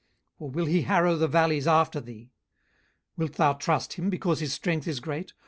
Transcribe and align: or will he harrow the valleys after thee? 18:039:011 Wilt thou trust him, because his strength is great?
or 0.39 0.49
will 0.49 0.65
he 0.65 0.81
harrow 0.81 1.15
the 1.15 1.27
valleys 1.27 1.67
after 1.67 1.99
thee? 2.01 2.31
18:039:011 3.17 3.17
Wilt 3.17 3.33
thou 3.33 3.53
trust 3.53 3.93
him, 3.93 4.09
because 4.09 4.39
his 4.39 4.51
strength 4.51 4.87
is 4.87 4.99
great? 4.99 5.33